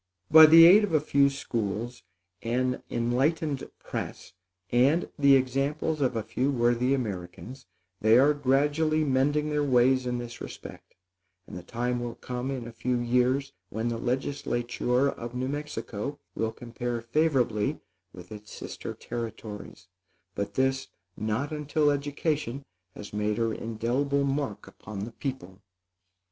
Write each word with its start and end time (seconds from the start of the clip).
By 0.31 0.47
the 0.47 0.65
aid 0.65 0.83
of 0.83 0.95
a 0.95 0.99
few 0.99 1.29
schools, 1.29 2.01
an 2.41 2.81
enlightened 2.89 3.69
press, 3.77 4.33
and 4.71 5.07
the 5.19 5.35
examples 5.35 6.01
of 6.01 6.15
a 6.15 6.23
few 6.23 6.49
worthy 6.49 6.95
Americans, 6.95 7.67
they 7.99 8.17
are 8.17 8.33
gradually 8.33 9.03
mending 9.03 9.51
their 9.51 9.63
ways 9.63 10.07
in 10.07 10.17
this 10.17 10.41
respect; 10.41 10.95
and 11.45 11.55
the 11.55 11.61
time 11.61 11.99
will 11.99 12.15
come 12.15 12.49
in 12.49 12.67
a 12.67 12.71
few 12.71 12.97
years, 12.97 13.53
when 13.69 13.89
the 13.89 13.99
legislature 13.99 15.07
of 15.07 15.35
New 15.35 15.47
Mexico 15.47 16.17
will 16.33 16.51
compare 16.51 16.99
favorably 17.01 17.79
with 18.11 18.31
its 18.31 18.51
sister 18.51 18.95
territories; 18.95 19.87
but 20.33 20.55
this, 20.55 20.87
not 21.15 21.51
until 21.51 21.91
education 21.91 22.65
has 22.95 23.13
made 23.13 23.37
her 23.37 23.53
indelible 23.53 24.23
mark 24.23 24.65
upon 24.65 25.05
the 25.05 25.11
people. 25.11 25.61